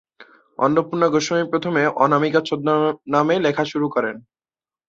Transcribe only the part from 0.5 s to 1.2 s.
Annapurna